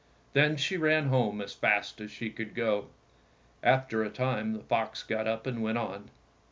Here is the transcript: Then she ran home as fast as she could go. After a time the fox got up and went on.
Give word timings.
Then 0.33 0.57
she 0.57 0.77
ran 0.77 1.09
home 1.09 1.41
as 1.41 1.53
fast 1.53 2.01
as 2.01 2.09
she 2.09 2.31
could 2.31 2.55
go. 2.55 2.87
After 3.61 4.03
a 4.03 4.09
time 4.09 4.53
the 4.53 4.61
fox 4.63 5.03
got 5.03 5.27
up 5.27 5.45
and 5.45 5.61
went 5.61 5.77
on. 5.77 6.09